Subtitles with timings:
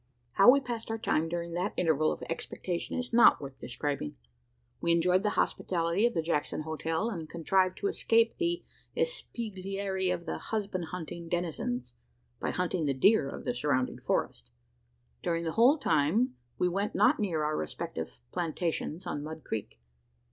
[0.31, 4.15] How we passed our time during that interval of expectation is not worth describing.
[4.81, 8.63] We enjoyed the hospitality of the Jackson hotel; and contrived to escape the
[8.97, 11.93] espieglerie of its husband hunting denizens,
[12.39, 14.49] by hunting the deer of the surrounding forest.
[15.21, 19.79] During the whole time, we went not near our respective "plantations" on Mud Creek.